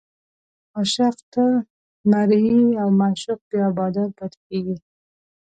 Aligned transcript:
عاشق 0.77 1.15
تل 1.31 1.53
مریی 2.11 2.59
او 2.81 2.87
معشوق 2.99 3.39
بیا 3.49 3.67
بادار 3.77 4.09
پاتې 4.17 4.39
کېږي. 4.47 4.75